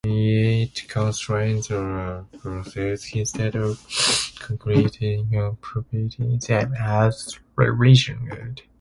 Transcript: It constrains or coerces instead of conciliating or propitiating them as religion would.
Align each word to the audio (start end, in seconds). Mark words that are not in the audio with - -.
It 0.03 0.87
constrains 0.89 1.69
or 1.69 2.25
coerces 2.41 3.11
instead 3.13 3.55
of 3.55 3.77
conciliating 4.39 5.29
or 5.35 5.55
propitiating 5.61 6.39
them 6.39 6.73
as 6.73 7.37
religion 7.55 8.27
would. 8.31 8.63